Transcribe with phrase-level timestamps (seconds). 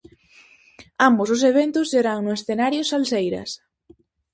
[1.07, 3.49] Ambos os eventos serán no escenario Salseiras.